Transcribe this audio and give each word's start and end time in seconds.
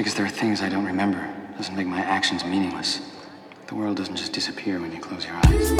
because 0.00 0.14
there 0.14 0.24
are 0.24 0.30
things 0.30 0.62
I 0.62 0.70
don't 0.70 0.86
remember 0.86 1.28
doesn't 1.58 1.76
make 1.76 1.86
my 1.86 2.00
actions 2.00 2.42
meaningless. 2.42 3.02
The 3.66 3.74
world 3.74 3.98
doesn't 3.98 4.16
just 4.16 4.32
disappear 4.32 4.80
when 4.80 4.90
you 4.92 4.98
close 4.98 5.26
your 5.26 5.34
eyes. 5.44 5.70